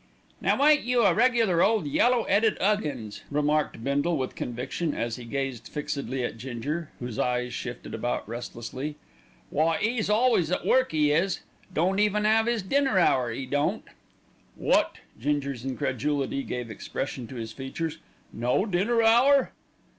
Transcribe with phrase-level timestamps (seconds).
[0.41, 5.25] "Now ain't you a regular ole yellow 'eaded 'Uggins," remarked Bindle with conviction, as he
[5.25, 8.95] gazed fixedly at Ginger, whose eyes shifted about restlessly.
[9.51, 11.41] "Why, 'e's always at work, 'e is.
[11.71, 13.83] Don't even 'ave 'is dinner hour, 'e don't."
[14.57, 17.99] "Wot!" Ginger's incredulity gave expression to his features.
[18.33, 19.51] "No dinner hour?"